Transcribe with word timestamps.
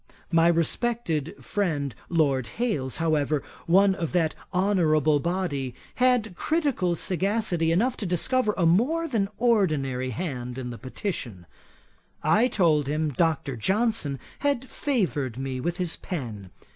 My 0.31 0.47
respected 0.47 1.35
friend 1.45 1.93
Lord 2.09 2.47
Hailes, 2.57 2.97
however, 2.97 3.43
one 3.67 3.93
of 3.93 4.13
that 4.13 4.33
honourable 4.51 5.19
body, 5.19 5.75
had 5.97 6.35
critical 6.35 6.95
sagacity 6.95 7.71
enough 7.71 7.97
to 7.97 8.07
discover 8.07 8.55
a 8.57 8.65
more 8.65 9.07
than 9.07 9.27
ordinary 9.37 10.09
hand 10.09 10.57
in 10.57 10.71
the 10.71 10.79
Petition. 10.79 11.45
I 12.23 12.47
told 12.47 12.87
him 12.87 13.09
Dr. 13.11 13.55
Johnson 13.55 14.17
had 14.39 14.65
favoured 14.67 15.37
me 15.37 15.59
with 15.59 15.77
his 15.77 15.95
pen. 15.97 16.49